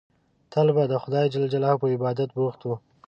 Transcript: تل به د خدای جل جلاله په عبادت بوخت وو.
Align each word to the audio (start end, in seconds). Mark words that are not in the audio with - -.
تل 0.51 0.67
به 0.75 0.83
د 0.91 0.93
خدای 1.03 1.25
جل 1.33 1.43
جلاله 1.53 1.79
په 1.81 1.87
عبادت 1.95 2.29
بوخت 2.37 2.59
وو. 2.63 2.75